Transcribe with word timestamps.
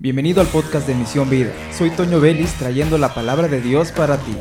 Bienvenido 0.00 0.40
al 0.40 0.46
podcast 0.46 0.86
de 0.86 0.94
Misión 0.94 1.28
Vida. 1.28 1.52
Soy 1.72 1.90
Toño 1.90 2.20
Vélez 2.20 2.56
trayendo 2.56 2.98
la 2.98 3.14
palabra 3.14 3.48
de 3.48 3.60
Dios 3.60 3.90
para 3.90 4.16
ti. 4.16 4.36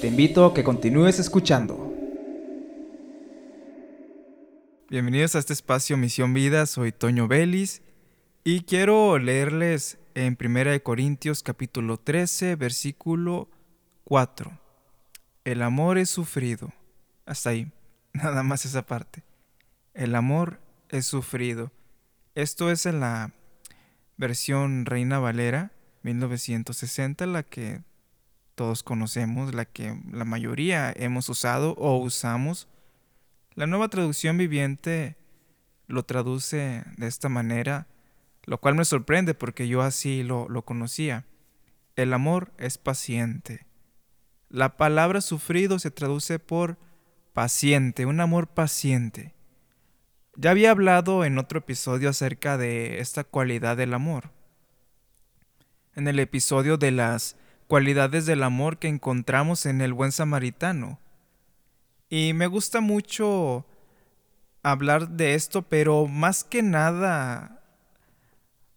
Te 0.00 0.06
invito 0.06 0.46
a 0.46 0.54
que 0.54 0.64
continúes 0.64 1.18
escuchando. 1.18 1.92
Bienvenidos 4.88 5.34
a 5.34 5.40
este 5.40 5.52
espacio 5.52 5.98
Misión 5.98 6.32
Vida. 6.32 6.64
Soy 6.64 6.92
Toño 6.92 7.28
Vélez 7.28 7.82
y 8.42 8.62
quiero 8.62 9.18
leerles 9.18 9.98
en 10.14 10.38
1 10.42 10.82
Corintios 10.82 11.42
capítulo 11.42 11.98
13, 11.98 12.56
versículo 12.56 13.50
4. 14.04 14.58
El 15.44 15.60
amor 15.60 15.98
es 15.98 16.08
sufrido. 16.08 16.72
Hasta 17.26 17.50
ahí. 17.50 17.70
Nada 18.14 18.42
más 18.42 18.64
esa 18.64 18.86
parte. 18.86 19.22
El 19.92 20.14
amor 20.14 20.58
es 20.88 21.04
sufrido. 21.04 21.70
Esto 22.34 22.70
es 22.70 22.86
en 22.86 23.00
la 23.00 23.34
versión 24.22 24.86
Reina 24.86 25.18
Valera 25.18 25.72
1960, 26.04 27.26
la 27.26 27.42
que 27.42 27.82
todos 28.54 28.84
conocemos, 28.84 29.52
la 29.52 29.64
que 29.64 30.00
la 30.12 30.24
mayoría 30.24 30.92
hemos 30.94 31.28
usado 31.28 31.72
o 31.72 31.96
usamos. 31.96 32.68
La 33.54 33.66
nueva 33.66 33.88
traducción 33.88 34.38
viviente 34.38 35.16
lo 35.88 36.04
traduce 36.04 36.84
de 36.96 37.08
esta 37.08 37.28
manera, 37.28 37.88
lo 38.44 38.58
cual 38.58 38.76
me 38.76 38.84
sorprende 38.84 39.34
porque 39.34 39.66
yo 39.66 39.82
así 39.82 40.22
lo, 40.22 40.48
lo 40.48 40.64
conocía. 40.64 41.26
El 41.96 42.12
amor 42.12 42.52
es 42.58 42.78
paciente. 42.78 43.66
La 44.48 44.76
palabra 44.76 45.20
sufrido 45.20 45.80
se 45.80 45.90
traduce 45.90 46.38
por 46.38 46.78
paciente, 47.32 48.06
un 48.06 48.20
amor 48.20 48.46
paciente. 48.46 49.34
Ya 50.34 50.50
había 50.50 50.70
hablado 50.70 51.24
en 51.24 51.36
otro 51.36 51.58
episodio 51.58 52.08
acerca 52.08 52.56
de 52.56 53.00
esta 53.00 53.22
cualidad 53.22 53.76
del 53.76 53.92
amor. 53.92 54.30
En 55.94 56.08
el 56.08 56.18
episodio 56.18 56.78
de 56.78 56.90
las 56.90 57.36
cualidades 57.66 58.24
del 58.24 58.42
amor 58.42 58.78
que 58.78 58.88
encontramos 58.88 59.66
en 59.66 59.82
el 59.82 59.92
buen 59.92 60.10
samaritano. 60.10 60.98
Y 62.08 62.32
me 62.32 62.46
gusta 62.46 62.80
mucho 62.80 63.66
hablar 64.62 65.10
de 65.10 65.34
esto, 65.34 65.62
pero 65.62 66.06
más 66.06 66.44
que 66.44 66.62
nada 66.62 67.62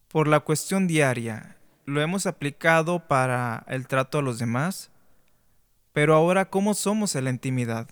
por 0.09 0.27
la 0.27 0.41
cuestión 0.41 0.87
diaria. 0.87 1.55
Lo 1.85 2.01
hemos 2.01 2.25
aplicado 2.25 3.07
para 3.07 3.63
el 3.69 3.87
trato 3.87 4.17
a 4.17 4.21
los 4.21 4.39
demás, 4.39 4.91
pero 5.93 6.15
ahora 6.15 6.49
¿cómo 6.49 6.73
somos 6.73 7.15
en 7.15 7.25
la 7.25 7.29
intimidad? 7.29 7.87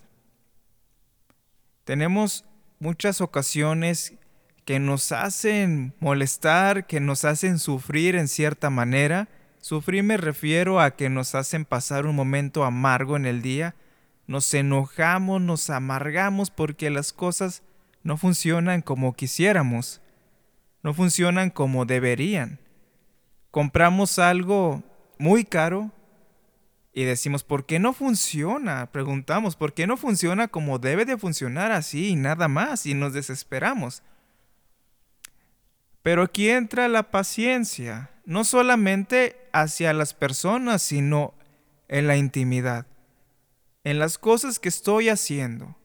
Tenemos 1.84 2.44
muchas 2.84 3.22
ocasiones 3.22 4.12
que 4.66 4.78
nos 4.78 5.10
hacen 5.10 5.94
molestar, 6.00 6.86
que 6.86 7.00
nos 7.00 7.24
hacen 7.24 7.58
sufrir 7.58 8.14
en 8.14 8.28
cierta 8.28 8.68
manera. 8.68 9.26
Sufrir 9.62 10.02
me 10.02 10.18
refiero 10.18 10.82
a 10.82 10.90
que 10.90 11.08
nos 11.08 11.34
hacen 11.34 11.64
pasar 11.64 12.04
un 12.04 12.14
momento 12.14 12.62
amargo 12.62 13.16
en 13.16 13.24
el 13.24 13.40
día. 13.40 13.74
Nos 14.26 14.52
enojamos, 14.52 15.40
nos 15.40 15.70
amargamos 15.70 16.50
porque 16.50 16.90
las 16.90 17.14
cosas 17.14 17.62
no 18.02 18.18
funcionan 18.18 18.82
como 18.82 19.14
quisiéramos. 19.14 20.02
No 20.82 20.92
funcionan 20.92 21.48
como 21.48 21.86
deberían. 21.86 22.58
Compramos 23.50 24.18
algo 24.18 24.82
muy 25.16 25.44
caro 25.44 25.90
y 26.94 27.02
decimos, 27.02 27.42
¿por 27.42 27.66
qué 27.66 27.80
no 27.80 27.92
funciona? 27.92 28.90
Preguntamos, 28.92 29.56
¿por 29.56 29.74
qué 29.74 29.88
no 29.88 29.96
funciona 29.96 30.46
como 30.46 30.78
debe 30.78 31.04
de 31.04 31.18
funcionar 31.18 31.72
así 31.72 32.10
y 32.10 32.16
nada 32.16 32.46
más? 32.46 32.86
Y 32.86 32.94
nos 32.94 33.12
desesperamos. 33.12 34.04
Pero 36.02 36.22
aquí 36.22 36.48
entra 36.48 36.86
la 36.86 37.10
paciencia, 37.10 38.10
no 38.24 38.44
solamente 38.44 39.36
hacia 39.52 39.92
las 39.92 40.14
personas, 40.14 40.82
sino 40.82 41.34
en 41.88 42.06
la 42.06 42.16
intimidad, 42.16 42.86
en 43.82 43.98
las 43.98 44.16
cosas 44.16 44.60
que 44.60 44.68
estoy 44.68 45.08
haciendo. 45.08 45.76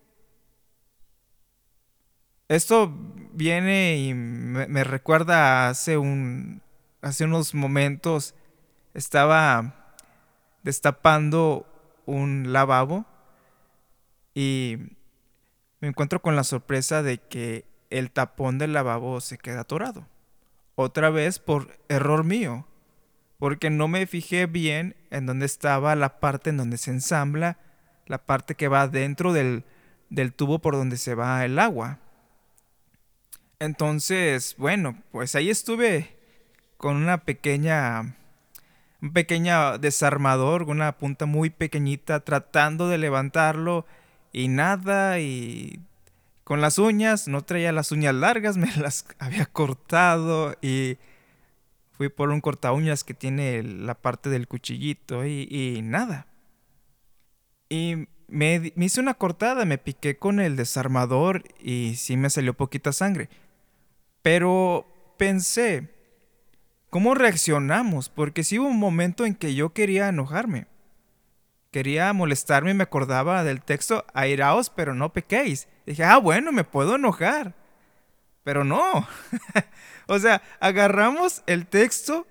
Esto 2.50 2.94
viene 3.34 3.98
y 3.98 4.14
me, 4.14 4.84
recuerda 4.84 5.70
hace, 5.70 5.98
un, 5.98 6.62
hace 7.02 7.26
unos 7.26 7.56
momentos, 7.56 8.36
estaba 8.94 9.79
destapando 10.64 11.66
un 12.06 12.52
lavabo 12.52 13.06
y 14.34 14.78
me 15.80 15.88
encuentro 15.90 16.22
con 16.22 16.36
la 16.36 16.44
sorpresa 16.44 17.04
de 17.04 17.18
que 17.18 17.66
el 17.90 18.12
tapón 18.12 18.58
del 18.58 18.74
lavabo 18.74 19.22
se 19.22 19.38
queda 19.38 19.62
atorado. 19.62 20.08
Otra 20.76 21.10
vez 21.10 21.40
por 21.40 21.78
error 21.90 22.24
mío, 22.24 22.68
porque 23.38 23.70
no 23.70 23.88
me 23.88 24.06
fijé 24.06 24.46
bien 24.46 24.96
en 25.12 25.26
dónde 25.26 25.46
estaba 25.46 25.96
la 25.96 26.20
parte 26.20 26.50
en 26.50 26.58
donde 26.58 26.78
se 26.78 26.92
ensambla, 26.92 27.58
la 28.06 28.26
parte 28.26 28.56
que 28.56 28.68
va 28.68 28.88
dentro 28.88 29.34
del, 29.34 29.64
del 30.10 30.34
tubo 30.34 30.60
por 30.60 30.76
donde 30.76 30.98
se 30.98 31.16
va 31.16 31.46
el 31.46 31.60
agua. 31.60 32.00
Entonces, 33.60 34.56
bueno, 34.58 35.02
pues 35.12 35.36
ahí 35.36 35.50
estuve 35.50 36.18
con 36.78 36.96
una 36.96 37.26
pequeña 37.26 38.16
un 39.02 39.14
pequeño 39.14 39.78
desarmador, 39.78 40.64
una 40.64 40.98
punta 40.98 41.26
muy 41.26 41.50
pequeñita, 41.50 42.20
tratando 42.22 42.88
de 42.90 42.98
levantarlo 42.98 43.86
y 44.32 44.48
nada, 44.48 45.20
y 45.20 45.80
con 46.44 46.62
las 46.62 46.80
uñas, 46.80 47.28
no 47.28 47.44
traía 47.44 47.72
las 47.72 47.92
uñas 47.92 48.16
largas, 48.16 48.58
me 48.58 48.76
las 48.76 49.06
había 49.20 49.46
cortado 49.46 50.56
y 50.62 50.98
fui 51.92 52.10
por 52.10 52.30
un 52.30 52.42
corta 52.42 52.72
uñas 52.72 53.04
que 53.04 53.14
tiene 53.14 53.62
la 53.62 53.94
parte 53.94 54.30
del 54.30 54.48
cuchillito 54.48 55.26
y, 55.26 55.82
nada. 55.84 56.28
Y 57.70 58.08
me, 58.28 58.74
me, 58.76 58.86
hice 58.86 59.00
una 59.00 59.14
cortada, 59.14 59.66
me 59.66 59.78
piqué 59.78 60.18
con 60.18 60.40
el 60.40 60.56
desarmador 60.56 61.44
y 61.60 61.96
sí 61.98 62.18
me 62.18 62.30
salió 62.30 62.54
poquita 62.56 62.94
sangre. 62.94 63.30
Pero 64.22 64.88
pensé, 65.18 65.90
¿Cómo 66.90 67.14
reaccionamos? 67.14 68.10
Porque 68.10 68.44
sí 68.44 68.58
hubo 68.58 68.68
un 68.68 68.80
momento 68.80 69.26
en 69.26 69.36
que 69.36 69.54
yo 69.54 69.74
quería 69.74 70.10
enojarme. 70.10 70.66
Quería 71.72 72.12
molestarme 72.14 72.72
y 72.72 72.74
me 72.74 72.84
acordaba 72.84 73.44
del 73.44 73.62
texto, 73.62 74.06
airaos, 74.14 74.72
pero 74.72 74.96
no 74.96 75.14
pequéis. 75.14 75.68
dije, 75.86 76.04
ah, 76.04 76.18
bueno, 76.18 76.52
me 76.52 76.64
puedo 76.64 76.96
enojar. 76.96 77.54
Pero 78.44 78.64
no. 78.64 79.08
o 80.08 80.18
sea, 80.18 80.42
agarramos 80.60 81.44
el 81.46 81.68
texto 81.68 82.26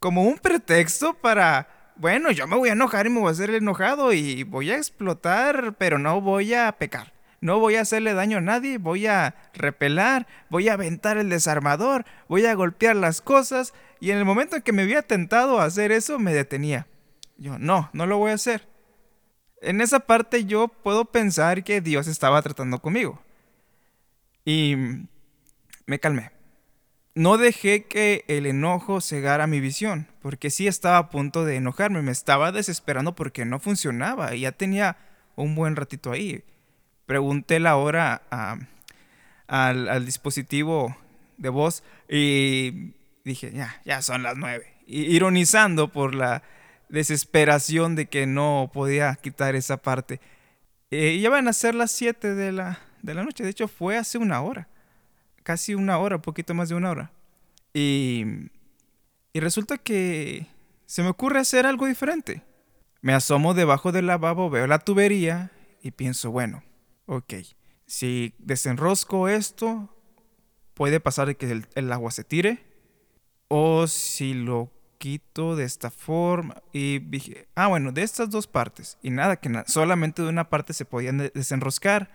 como 0.00 0.22
un 0.22 0.38
pretexto 0.38 1.12
para, 1.12 1.92
bueno, 1.96 2.30
yo 2.30 2.46
me 2.46 2.56
voy 2.56 2.70
a 2.70 2.72
enojar 2.72 3.06
y 3.06 3.10
me 3.10 3.20
voy 3.20 3.28
a 3.28 3.32
hacer 3.32 3.50
enojado 3.50 4.14
y 4.14 4.44
voy 4.44 4.70
a 4.70 4.76
explotar, 4.76 5.74
pero 5.76 5.98
no 5.98 6.22
voy 6.22 6.54
a 6.54 6.72
pecar 6.72 7.17
no 7.40 7.60
voy 7.60 7.76
a 7.76 7.82
hacerle 7.82 8.14
daño 8.14 8.38
a 8.38 8.42
nadie, 8.42 8.78
voy 8.78 9.06
a 9.06 9.36
repelar, 9.54 10.26
voy 10.50 10.68
a 10.68 10.72
aventar 10.72 11.18
el 11.18 11.28
desarmador, 11.28 12.04
voy 12.28 12.46
a 12.46 12.54
golpear 12.54 12.96
las 12.96 13.20
cosas. 13.20 13.74
Y 14.00 14.10
en 14.10 14.18
el 14.18 14.24
momento 14.24 14.56
en 14.56 14.62
que 14.62 14.72
me 14.72 14.82
había 14.82 15.02
tentado 15.02 15.60
a 15.60 15.64
hacer 15.64 15.92
eso, 15.92 16.18
me 16.18 16.34
detenía. 16.34 16.86
Yo, 17.36 17.58
no, 17.58 17.90
no 17.92 18.06
lo 18.06 18.18
voy 18.18 18.32
a 18.32 18.34
hacer. 18.34 18.66
En 19.60 19.80
esa 19.80 20.00
parte 20.00 20.44
yo 20.44 20.68
puedo 20.68 21.04
pensar 21.04 21.62
que 21.62 21.80
Dios 21.80 22.08
estaba 22.08 22.42
tratando 22.42 22.80
conmigo. 22.80 23.22
Y 24.44 24.74
me 25.86 26.00
calmé. 26.00 26.32
No 27.14 27.36
dejé 27.36 27.84
que 27.84 28.24
el 28.28 28.46
enojo 28.46 29.00
cegara 29.00 29.46
mi 29.48 29.60
visión, 29.60 30.08
porque 30.22 30.50
sí 30.50 30.68
estaba 30.68 30.98
a 30.98 31.10
punto 31.10 31.44
de 31.44 31.56
enojarme, 31.56 32.00
me 32.02 32.12
estaba 32.12 32.52
desesperando 32.52 33.16
porque 33.16 33.44
no 33.44 33.58
funcionaba 33.58 34.34
y 34.36 34.42
ya 34.42 34.52
tenía 34.52 34.96
un 35.34 35.56
buen 35.56 35.74
ratito 35.74 36.12
ahí 36.12 36.44
pregunté 37.08 37.58
la 37.58 37.76
hora 37.76 38.22
al, 39.48 40.04
dispositivo 40.04 40.94
de 41.38 41.48
voz 41.48 41.82
y 42.06 42.92
dije, 43.24 43.50
ya, 43.50 43.80
ya 43.86 44.02
son 44.02 44.22
las 44.22 44.36
nueve. 44.36 44.74
ironizando 44.86 45.90
por 45.90 46.14
la 46.14 46.42
desesperación 46.90 47.96
de 47.96 48.06
que 48.06 48.26
no 48.26 48.70
podía 48.74 49.14
quitar 49.14 49.56
esa 49.56 49.78
parte. 49.78 50.20
Eh, 50.90 51.18
ya 51.18 51.30
van 51.30 51.48
a 51.48 51.54
ser 51.54 51.74
las 51.74 51.92
siete 51.92 52.34
de 52.34 52.52
la, 52.52 52.78
de 53.00 53.14
la 53.14 53.24
noche. 53.24 53.42
De 53.42 53.50
hecho, 53.50 53.68
fue 53.68 53.96
hace 53.96 54.18
una 54.18 54.42
hora. 54.42 54.68
Casi 55.42 55.74
una 55.74 55.96
hora, 55.96 56.20
poquito 56.20 56.52
más 56.52 56.68
de 56.68 56.74
una 56.74 56.90
hora. 56.90 57.10
Y, 57.72 58.24
y 59.32 59.40
resulta 59.40 59.78
que 59.78 60.46
se 60.84 61.02
me 61.02 61.08
ocurre 61.08 61.40
hacer 61.40 61.64
algo 61.64 61.86
diferente. 61.86 62.42
Me 63.00 63.14
asomo 63.14 63.54
debajo 63.54 63.92
del 63.92 64.06
lavabo, 64.06 64.50
veo 64.50 64.66
la 64.66 64.78
tubería 64.78 65.50
y 65.82 65.92
pienso, 65.92 66.30
bueno, 66.30 66.62
Ok, 67.10 67.32
si 67.86 68.34
desenrosco 68.38 69.28
esto, 69.28 69.88
puede 70.74 71.00
pasar 71.00 71.34
que 71.36 71.62
el, 71.74 71.92
agua 71.92 72.10
se 72.10 72.22
tire. 72.22 72.66
O 73.48 73.86
si 73.86 74.34
lo 74.34 74.70
quito 74.98 75.56
de 75.56 75.64
esta 75.64 75.90
forma. 75.90 76.62
Y 76.70 76.98
dije, 76.98 77.48
ah, 77.54 77.68
bueno, 77.68 77.92
de 77.92 78.02
estas 78.02 78.28
dos 78.28 78.46
partes. 78.46 78.98
Y 79.02 79.08
nada, 79.08 79.36
que 79.36 79.50
solamente 79.66 80.20
de 80.20 80.28
una 80.28 80.50
parte 80.50 80.74
se 80.74 80.84
podían 80.84 81.30
desenroscar. 81.32 82.10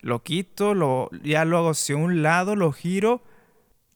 Lo 0.00 0.22
quito, 0.22 0.72
lo, 0.72 1.10
ya 1.22 1.44
lo 1.44 1.58
hago 1.58 1.70
hacia 1.70 1.98
un 1.98 2.22
lado, 2.22 2.56
lo 2.56 2.72
giro. 2.72 3.22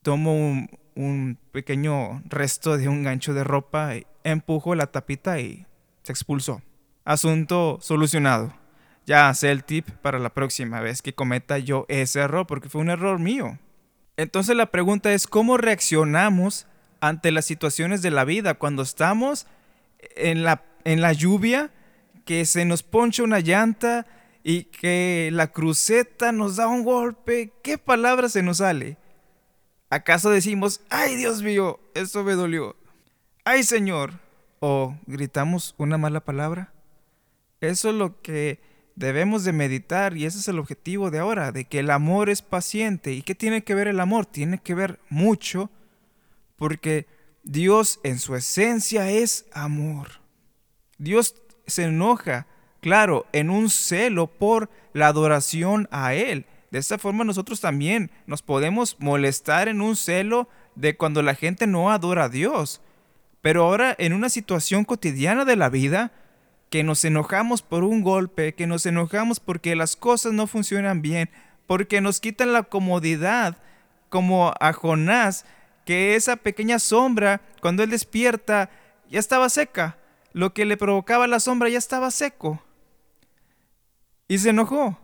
Tomo 0.03 0.69
un 0.95 1.39
pequeño 1.53 2.23
resto 2.27 2.77
de 2.77 2.89
un 2.89 3.03
gancho 3.03 3.33
de 3.33 3.45
ropa, 3.45 3.95
empujó 4.25 4.75
la 4.75 4.89
tapita 4.89 5.41
y 5.41 5.65
se 6.03 6.13
expulsó. 6.13 6.61
Asunto 7.07 7.79
solucionado. 7.81 8.63
Ya 9.07 9.33
sé 9.35 9.51
el 9.51 9.65
tip 9.65 9.89
para 10.03 10.19
la 10.19 10.31
próxima 10.31 10.81
vez 10.81 11.03
que 11.03 11.15
cometa 11.15 11.59
yo 11.59 11.85
ese 11.89 12.21
error, 12.21 12.47
porque 12.47 12.69
fue 12.69 12.81
un 12.81 12.91
error 12.91 13.19
mío. 13.19 13.59
Entonces 14.17 14.57
la 14.57 14.67
pregunta 14.67 15.13
es, 15.13 15.27
¿cómo 15.27 15.57
reaccionamos 15.57 16.67
ante 17.01 17.33
las 17.33 17.45
situaciones 17.45 18.01
de 18.01 18.11
la 18.11 18.25
vida 18.25 18.55
cuando 18.55 18.83
estamos 18.83 19.47
en 20.17 20.43
la, 20.43 20.65
en 20.85 21.01
la 21.03 21.13
lluvia, 21.13 21.71
que 22.25 22.47
se 22.47 22.65
nos 22.65 22.83
poncha 22.83 23.23
una 23.23 23.41
llanta 23.41 24.07
y 24.43 24.65
que 24.65 25.31
la 25.33 25.49
cruceta 25.49 26.33
nos 26.33 26.57
da 26.57 26.69
un 26.69 26.85
golpe? 26.85 27.53
¿Qué 27.63 27.77
palabra 27.77 28.29
se 28.29 28.43
nos 28.43 28.59
sale? 28.59 28.97
¿Acaso 29.91 30.31
decimos, 30.31 30.81
ay 30.89 31.17
Dios 31.17 31.43
mío, 31.43 31.79
eso 31.95 32.25
me 32.25 32.33
dolió? 32.33 32.77
¡Ay 33.45 33.65
Señor! 33.65 34.15
¿O 34.61 34.97
gritamos 35.07 35.75
una 35.77 35.99
mala 35.99 36.21
palabra? 36.21 36.73
Eso 37.61 37.91
es 37.91 37.95
lo 37.95 38.23
que 38.23 38.61
debemos 38.97 39.45
de 39.45 39.53
meditar 39.53 40.17
y 40.17 40.27
ese 40.27 40.39
es 40.39 40.49
el 40.49 40.59
objetivo 40.59 41.11
de 41.11 41.19
ahora, 41.19 41.53
de 41.53 41.65
que 41.65 41.81
el 41.81 41.91
amor 41.91 42.31
es 42.31 42.43
paciente. 42.43 43.13
¿Y 43.13 43.23
qué 43.23 43.35
tiene 43.35 43.65
que 43.65 43.75
ver 43.75 43.89
el 43.89 44.01
amor? 44.01 44.27
Tiene 44.27 44.59
que 44.59 44.75
ver 44.75 45.01
mucho 45.09 45.71
porque 46.57 47.07
Dios 47.43 48.01
en 48.05 48.19
su 48.19 48.35
esencia 48.35 49.11
es 49.11 49.47
amor. 49.53 50.21
Dios 50.99 51.37
se 51.67 51.85
enoja, 51.85 52.47
claro, 52.81 53.27
en 53.33 53.51
un 53.51 53.71
celo 53.71 54.27
por 54.27 54.71
la 54.93 55.09
adoración 55.09 55.89
a 55.91 56.15
Él. 56.15 56.47
De 56.71 56.79
esta 56.79 56.99
forma 56.99 57.25
nosotros 57.25 57.61
también 57.61 58.11
nos 58.27 58.43
podemos 58.43 58.97
molestar 58.99 59.69
en 59.69 59.81
un 59.81 59.97
celo 59.97 60.49
de 60.75 60.97
cuando 60.97 61.23
la 61.23 61.35
gente 61.35 61.67
no 61.67 61.91
adora 61.91 62.25
a 62.25 62.29
Dios. 62.29 62.81
Pero 63.43 63.65
ahora 63.65 63.95
en 63.99 64.13
una 64.13 64.29
situación 64.29 64.85
cotidiana 64.85 65.45
de 65.45 65.57
la 65.57 65.69
vida, 65.69 66.13
que 66.75 66.83
nos 66.83 67.05
enojamos 67.05 67.63
por 67.63 67.85
un 67.85 68.03
golpe, 68.03 68.53
que 68.53 68.67
nos 68.67 68.85
enojamos 68.85 69.39
porque 69.39 69.77
las 69.77 69.95
cosas 69.95 70.33
no 70.33 70.49
funcionan 70.49 71.03
bien, 71.03 71.31
porque 71.69 72.01
nos 72.01 72.19
quitan 72.19 72.53
la 72.53 72.65
comodidad, 72.65 73.59
como 74.09 74.53
a 74.59 74.73
Jonás, 74.73 75.47
que 75.87 76.17
esa 76.17 76.35
pequeña 76.35 76.81
sombra, 76.81 77.41
cuando 77.61 77.85
él 77.85 77.91
despierta, 77.91 78.71
ya 79.09 79.21
estaba 79.21 79.51
seca. 79.51 79.99
Lo 80.33 80.53
que 80.53 80.65
le 80.65 80.77
provocaba 80.77 81.29
la 81.29 81.39
sombra 81.39 81.69
ya 81.69 81.79
estaba 81.79 82.11
seco. 82.11 82.61
Y 84.27 84.39
se 84.39 84.51
enojó. 84.51 84.99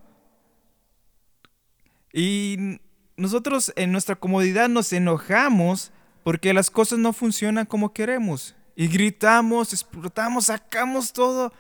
Y 2.13 2.81
nosotros 3.17 3.73
en 3.77 3.93
nuestra 3.93 4.17
comodidad 4.17 4.69
nos 4.69 4.93
enojamos 4.93 5.93
porque 6.25 6.53
las 6.53 6.69
cosas 6.69 6.99
no 6.99 7.13
funcionan 7.13 7.65
como 7.65 7.93
queremos. 7.93 8.57
Y 8.81 8.89
gritamos, 8.89 9.75
explotamos, 9.75 10.47
sacamos 10.47 11.13
todo 11.13 11.53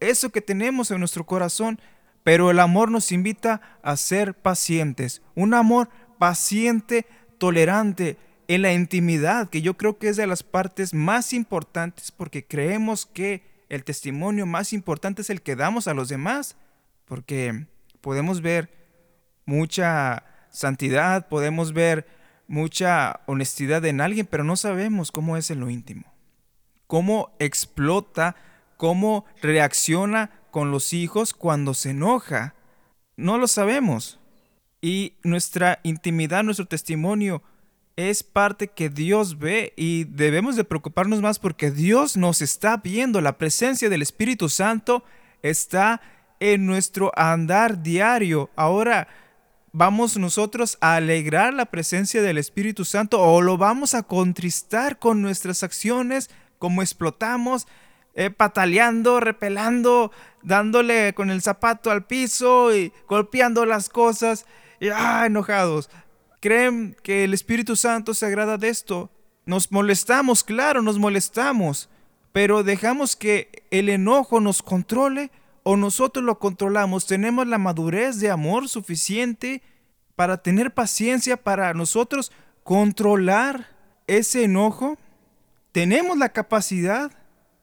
eso 0.00 0.30
que 0.30 0.40
tenemos 0.40 0.90
en 0.90 1.00
nuestro 1.00 1.26
corazón. 1.26 1.78
Pero 2.24 2.50
el 2.50 2.58
amor 2.60 2.90
nos 2.90 3.12
invita 3.12 3.60
a 3.82 3.94
ser 3.98 4.32
pacientes. 4.32 5.20
Un 5.34 5.52
amor 5.52 5.90
paciente, 6.18 7.04
tolerante, 7.36 8.16
en 8.48 8.62
la 8.62 8.72
intimidad, 8.72 9.50
que 9.50 9.60
yo 9.60 9.76
creo 9.76 9.98
que 9.98 10.08
es 10.08 10.16
de 10.16 10.26
las 10.26 10.42
partes 10.42 10.94
más 10.94 11.34
importantes 11.34 12.10
porque 12.10 12.46
creemos 12.46 13.04
que 13.04 13.42
el 13.68 13.84
testimonio 13.84 14.46
más 14.46 14.72
importante 14.72 15.20
es 15.20 15.28
el 15.28 15.42
que 15.42 15.56
damos 15.56 15.88
a 15.88 15.94
los 15.94 16.08
demás, 16.08 16.56
porque 17.04 17.66
podemos 18.00 18.40
ver 18.40 18.72
mucha 19.44 20.24
santidad, 20.48 21.28
podemos 21.28 21.74
ver 21.74 22.06
mucha 22.48 23.20
honestidad 23.26 23.84
en 23.84 24.00
alguien, 24.00 24.24
pero 24.24 24.42
no 24.42 24.56
sabemos 24.56 25.12
cómo 25.12 25.36
es 25.36 25.50
en 25.50 25.60
lo 25.60 25.68
íntimo 25.68 26.11
cómo 26.92 27.34
explota, 27.38 28.36
cómo 28.76 29.24
reacciona 29.40 30.30
con 30.50 30.70
los 30.70 30.92
hijos 30.92 31.32
cuando 31.32 31.72
se 31.72 31.92
enoja. 31.92 32.54
No 33.16 33.38
lo 33.38 33.48
sabemos. 33.48 34.20
Y 34.82 35.14
nuestra 35.22 35.80
intimidad, 35.84 36.44
nuestro 36.44 36.66
testimonio 36.66 37.42
es 37.96 38.22
parte 38.22 38.68
que 38.68 38.90
Dios 38.90 39.38
ve 39.38 39.72
y 39.74 40.04
debemos 40.04 40.54
de 40.54 40.64
preocuparnos 40.64 41.22
más 41.22 41.38
porque 41.38 41.70
Dios 41.70 42.18
nos 42.18 42.42
está 42.42 42.76
viendo. 42.76 43.22
La 43.22 43.38
presencia 43.38 43.88
del 43.88 44.02
Espíritu 44.02 44.50
Santo 44.50 45.02
está 45.40 46.02
en 46.40 46.66
nuestro 46.66 47.10
andar 47.16 47.82
diario. 47.82 48.50
Ahora, 48.54 49.08
¿vamos 49.72 50.18
nosotros 50.18 50.76
a 50.82 50.96
alegrar 50.96 51.54
la 51.54 51.64
presencia 51.64 52.20
del 52.20 52.36
Espíritu 52.36 52.84
Santo 52.84 53.18
o 53.18 53.40
lo 53.40 53.56
vamos 53.56 53.94
a 53.94 54.02
contristar 54.02 54.98
con 54.98 55.22
nuestras 55.22 55.62
acciones, 55.62 56.28
como 56.62 56.80
explotamos, 56.80 57.66
eh, 58.14 58.30
pataleando, 58.30 59.18
repelando, 59.18 60.12
dándole 60.44 61.12
con 61.12 61.28
el 61.28 61.42
zapato 61.42 61.90
al 61.90 62.06
piso 62.06 62.72
y 62.72 62.92
golpeando 63.08 63.66
las 63.66 63.88
cosas, 63.88 64.46
y 64.78 64.90
ah, 64.90 65.26
enojados. 65.26 65.90
¿Creen 66.38 66.96
que 67.02 67.24
el 67.24 67.34
Espíritu 67.34 67.74
Santo 67.74 68.14
se 68.14 68.26
agrada 68.26 68.58
de 68.58 68.68
esto? 68.68 69.10
Nos 69.44 69.72
molestamos, 69.72 70.44
claro, 70.44 70.82
nos 70.82 71.00
molestamos, 71.00 71.88
pero 72.30 72.62
dejamos 72.62 73.16
que 73.16 73.64
el 73.72 73.88
enojo 73.88 74.38
nos 74.38 74.62
controle 74.62 75.32
o 75.64 75.76
nosotros 75.76 76.24
lo 76.24 76.38
controlamos. 76.38 77.08
Tenemos 77.08 77.48
la 77.48 77.58
madurez 77.58 78.20
de 78.20 78.30
amor 78.30 78.68
suficiente 78.68 79.62
para 80.14 80.44
tener 80.44 80.72
paciencia 80.72 81.36
para 81.36 81.74
nosotros 81.74 82.30
controlar 82.62 83.66
ese 84.06 84.44
enojo. 84.44 84.96
¿Tenemos 85.72 86.18
la 86.18 86.28
capacidad 86.28 87.10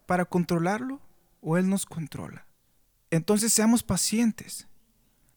para 0.07 0.25
controlarlo 0.25 1.00
o 1.41 1.57
Él 1.57 1.69
nos 1.69 1.85
controla? 1.85 2.47
Entonces 3.11 3.53
seamos 3.53 3.83
pacientes. 3.83 4.67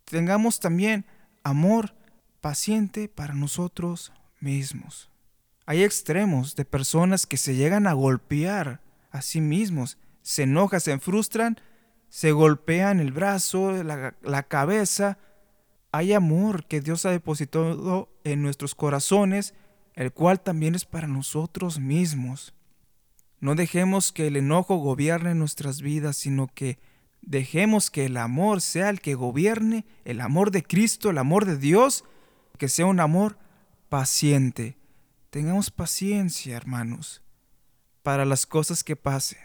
Tengamos 0.06 0.58
también 0.58 1.04
amor 1.42 1.94
paciente 2.40 3.08
para 3.08 3.34
nosotros 3.34 4.12
mismos. 4.40 5.10
Hay 5.66 5.84
extremos 5.84 6.56
de 6.56 6.64
personas 6.64 7.26
que 7.26 7.36
se 7.36 7.54
llegan 7.54 7.86
a 7.86 7.92
golpear 7.92 8.80
a 9.10 9.20
sí 9.20 9.42
mismos, 9.42 9.98
se 10.22 10.44
enojan, 10.44 10.80
se 10.80 10.98
frustran, 10.98 11.60
se 12.08 12.32
golpean 12.32 13.00
el 13.00 13.12
brazo, 13.12 13.82
la, 13.84 14.14
la 14.22 14.42
cabeza. 14.44 15.18
Hay 15.92 16.14
amor 16.14 16.64
que 16.64 16.80
Dios 16.80 17.04
ha 17.04 17.10
depositado 17.10 18.08
en 18.24 18.40
nuestros 18.40 18.74
corazones, 18.74 19.52
el 19.92 20.10
cual 20.10 20.40
también 20.40 20.74
es 20.74 20.86
para 20.86 21.06
nosotros 21.06 21.78
mismos. 21.78 22.54
No 23.42 23.56
dejemos 23.56 24.12
que 24.12 24.28
el 24.28 24.36
enojo 24.36 24.76
gobierne 24.76 25.34
nuestras 25.34 25.82
vidas, 25.82 26.16
sino 26.16 26.46
que 26.46 26.78
dejemos 27.22 27.90
que 27.90 28.06
el 28.06 28.16
amor 28.16 28.60
sea 28.60 28.88
el 28.88 29.00
que 29.00 29.16
gobierne, 29.16 29.84
el 30.04 30.20
amor 30.20 30.52
de 30.52 30.62
Cristo, 30.62 31.10
el 31.10 31.18
amor 31.18 31.44
de 31.44 31.58
Dios, 31.58 32.04
que 32.56 32.68
sea 32.68 32.86
un 32.86 33.00
amor 33.00 33.36
paciente. 33.88 34.78
Tengamos 35.30 35.72
paciencia, 35.72 36.56
hermanos, 36.56 37.20
para 38.04 38.24
las 38.24 38.46
cosas 38.46 38.84
que 38.84 38.94
pasen, 38.94 39.40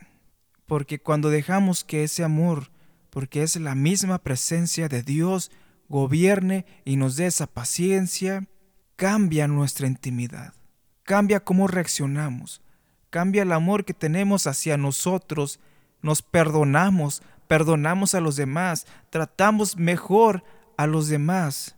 porque 0.68 1.00
cuando 1.00 1.32
dejamos 1.32 1.84
que 1.84 2.04
ese 2.04 2.24
amor, 2.24 2.70
porque 3.10 3.42
es 3.42 3.56
la 3.56 3.74
misma 3.74 4.20
presencia 4.20 4.90
de 4.90 5.02
Dios, 5.02 5.50
gobierne 5.90 6.68
y 6.86 6.98
nos 6.98 7.16
dé 7.16 7.26
esa 7.26 7.48
paciencia, 7.48 8.48
cambia 8.96 9.48
nuestra 9.48 9.88
intimidad, 9.88 10.54
cambia 11.02 11.40
cómo 11.44 11.66
reaccionamos, 11.66 12.62
cambia 13.10 13.44
el 13.44 13.52
amor 13.52 13.86
que 13.86 13.94
tenemos 13.94 14.48
hacia 14.48 14.78
nosotros, 14.78 15.60
nos 16.02 16.22
perdonamos, 16.22 17.22
perdonamos 17.48 18.16
a 18.16 18.22
los 18.22 18.36
demás, 18.36 18.86
tratamos 19.10 19.78
mejor 19.78 20.44
a 20.78 20.88
los 20.88 21.08
demás. 21.08 21.76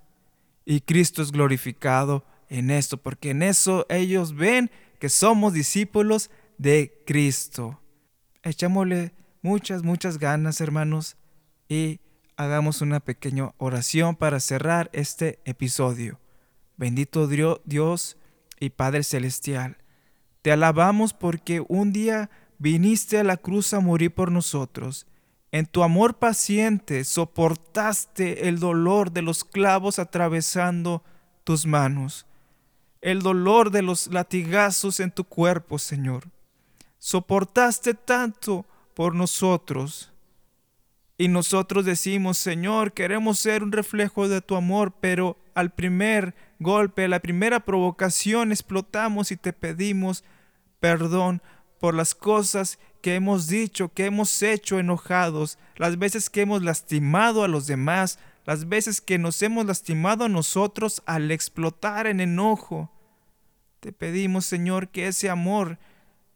Y 0.66 0.82
Cristo 0.82 1.22
es 1.22 1.32
glorificado 1.32 2.26
en 2.50 2.70
esto, 2.70 2.98
porque 2.98 3.32
en 3.32 3.44
eso 3.44 3.86
ellos 3.90 4.36
ven 4.36 4.70
que 5.00 5.10
somos 5.10 5.54
discípulos 5.54 6.30
de 6.58 7.02
Cristo. 7.06 7.80
Echámosle 8.44 9.14
muchas, 9.42 9.84
muchas 9.84 10.18
ganas, 10.18 10.62
hermanos, 10.62 11.18
y 11.68 12.02
hagamos 12.36 12.82
una 12.82 13.00
pequeña 13.00 13.54
oración 13.58 14.16
para 14.16 14.40
cerrar 14.40 14.90
este 14.94 15.40
episodio. 15.46 16.20
Bendito 16.78 17.28
Dios 17.28 18.18
y 18.60 18.70
Padre 18.70 19.04
Celestial 19.04 19.79
te 20.50 20.54
alabamos 20.54 21.14
porque 21.14 21.64
un 21.68 21.94
día 21.94 22.32
viniste 22.58 23.20
a 23.20 23.24
la 23.24 23.38
cruz 23.38 23.72
a 23.76 23.82
morir 23.82 24.12
por 24.12 24.32
nosotros. 24.32 25.06
En 25.52 25.68
tu 25.68 25.84
amor 25.84 26.18
paciente 26.18 27.04
soportaste 27.04 28.48
el 28.48 28.58
dolor 28.58 29.12
de 29.12 29.22
los 29.22 29.44
clavos 29.44 30.00
atravesando 30.00 31.04
tus 31.44 31.68
manos, 31.68 32.26
el 33.02 33.22
dolor 33.22 33.70
de 33.70 33.84
los 33.84 34.08
latigazos 34.08 35.00
en 35.00 35.12
tu 35.12 35.24
cuerpo, 35.24 35.78
Señor. 35.78 36.24
Soportaste 36.98 37.94
tanto 37.94 38.66
por 38.96 39.14
nosotros. 39.14 40.12
Y 41.16 41.28
nosotros 41.28 41.86
decimos, 41.86 42.40
Señor, 42.40 42.94
queremos 42.94 43.38
ser 43.38 43.62
un 43.62 43.72
reflejo 43.72 44.28
de 44.28 44.42
tu 44.42 44.56
amor, 44.56 44.94
pero 45.00 45.38
al 45.54 45.70
primer 45.70 46.34
golpe, 46.58 47.08
la 47.08 47.20
primera 47.20 47.60
provocación, 47.60 48.52
explotamos 48.52 49.32
y 49.32 49.38
te 49.38 49.54
pedimos 49.54 50.24
perdón 50.80 51.42
por 51.80 51.94
las 51.94 52.14
cosas 52.14 52.80
que 53.02 53.16
hemos 53.16 53.48
dicho, 53.48 53.94
que 53.94 54.06
hemos 54.06 54.42
hecho 54.44 54.80
enojados, 54.80 55.58
las 55.78 55.98
veces 55.98 56.30
que 56.30 56.42
hemos 56.42 56.62
lastimado 56.62 57.44
a 57.44 57.48
los 57.48 57.68
demás, 57.68 58.20
las 58.46 58.68
veces 58.68 59.00
que 59.00 59.18
nos 59.18 59.42
hemos 59.42 59.66
lastimado 59.66 60.26
a 60.26 60.30
nosotros 60.30 61.02
al 61.06 61.32
explotar 61.32 62.08
en 62.08 62.20
enojo. 62.20 62.92
Te 63.80 63.94
pedimos, 63.94 64.46
Señor, 64.46 64.90
que 64.90 65.08
ese 65.08 65.30
amor 65.30 65.78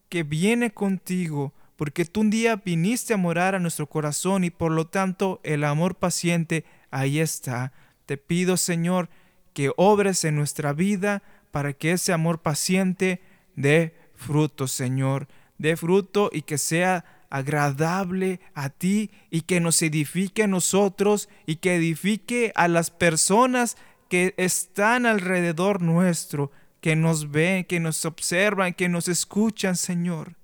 que 0.07 0.23
viene 0.23 0.71
contigo, 0.71 1.53
porque 1.75 2.05
tú 2.05 2.21
un 2.21 2.29
día 2.29 2.55
viniste 2.55 3.13
a 3.13 3.17
morar 3.17 3.55
a 3.55 3.59
nuestro 3.59 3.87
corazón 3.87 4.43
y 4.43 4.49
por 4.49 4.71
lo 4.71 4.87
tanto 4.87 5.41
el 5.43 5.63
amor 5.63 5.95
paciente 5.95 6.65
ahí 6.91 7.19
está. 7.19 7.73
Te 8.05 8.17
pido, 8.17 8.55
Señor, 8.57 9.09
que 9.53 9.71
obres 9.75 10.23
en 10.23 10.35
nuestra 10.35 10.71
vida 10.71 11.23
para 11.51 11.73
que 11.73 11.91
ese 11.91 12.13
amor 12.13 12.41
paciente 12.41 13.21
dé 13.55 13.95
fruto, 14.15 14.67
Señor, 14.67 15.27
dé 15.57 15.75
fruto 15.77 16.29
y 16.31 16.43
que 16.43 16.57
sea 16.57 17.05
agradable 17.29 18.39
a 18.53 18.69
ti 18.69 19.09
y 19.31 19.41
que 19.41 19.59
nos 19.59 19.81
edifique 19.81 20.43
a 20.43 20.47
nosotros 20.47 21.29
y 21.47 21.55
que 21.55 21.75
edifique 21.75 22.51
a 22.55 22.67
las 22.67 22.91
personas 22.91 23.75
que 24.07 24.35
están 24.37 25.07
alrededor 25.07 25.81
nuestro, 25.81 26.51
que 26.79 26.95
nos 26.95 27.31
ven, 27.31 27.65
que 27.65 27.79
nos 27.79 28.05
observan, 28.05 28.73
que 28.73 28.87
nos 28.87 29.07
escuchan, 29.07 29.75
Señor. 29.75 30.35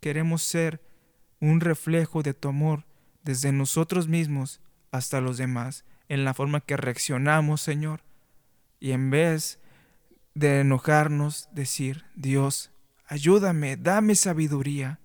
Queremos 0.00 0.42
ser 0.42 0.80
un 1.38 1.60
reflejo 1.60 2.22
de 2.22 2.34
tu 2.34 2.48
amor 2.48 2.84
desde 3.22 3.52
nosotros 3.52 4.08
mismos 4.08 4.60
hasta 4.90 5.20
los 5.20 5.36
demás, 5.36 5.84
en 6.08 6.24
la 6.24 6.34
forma 6.34 6.60
que 6.60 6.76
reaccionamos, 6.76 7.60
Señor. 7.60 8.00
Y 8.80 8.90
en 8.90 9.10
vez 9.10 9.60
de 10.34 10.60
enojarnos, 10.60 11.48
decir, 11.52 12.04
Dios, 12.14 12.70
ayúdame, 13.06 13.76
dame 13.76 14.14
sabiduría 14.14 14.98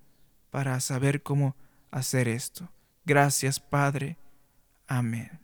para 0.50 0.78
saber 0.80 1.22
cómo 1.22 1.56
hacer 1.90 2.28
esto. 2.28 2.70
Gracias, 3.04 3.60
Padre. 3.60 4.18
Amén. 4.86 5.40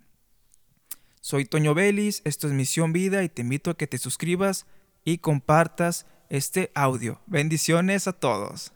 Soy 1.20 1.44
Toño 1.44 1.74
Vélez, 1.74 2.22
esto 2.24 2.46
es 2.46 2.52
Misión 2.52 2.92
Vida 2.92 3.24
y 3.24 3.28
te 3.28 3.42
invito 3.42 3.70
a 3.70 3.76
que 3.76 3.86
te 3.86 3.98
suscribas 3.98 4.66
y 5.04 5.18
compartas 5.18 6.06
este 6.28 6.70
audio. 6.74 7.20
Bendiciones 7.26 8.06
a 8.06 8.12
todos. 8.12 8.72